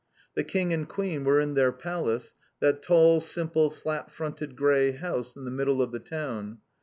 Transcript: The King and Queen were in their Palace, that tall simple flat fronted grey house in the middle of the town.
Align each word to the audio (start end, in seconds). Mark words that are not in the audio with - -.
The 0.33 0.43
King 0.43 0.73
and 0.73 0.89
Queen 0.89 1.23
were 1.23 1.39
in 1.39 1.53
their 1.53 1.71
Palace, 1.71 2.33
that 2.59 2.81
tall 2.81 3.19
simple 3.19 3.69
flat 3.69 4.09
fronted 4.09 4.55
grey 4.55 4.93
house 4.93 5.35
in 5.35 5.45
the 5.45 5.51
middle 5.51 5.79
of 5.79 5.91
the 5.91 5.99
town. 5.99 6.57